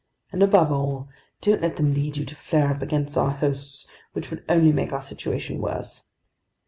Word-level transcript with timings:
"And 0.31 0.41
above 0.41 0.71
all, 0.71 1.09
don't 1.41 1.61
let 1.61 1.75
them 1.75 1.93
lead 1.93 2.17
you 2.17 2.25
to 2.25 2.33
flare 2.35 2.71
up 2.73 2.81
against 2.81 3.15
our 3.19 3.29
hosts, 3.29 3.85
which 4.13 4.31
would 4.31 4.43
only 4.49 4.71
make 4.71 4.91
our 4.91 4.99
situation 4.99 5.59
worse." 5.59 6.05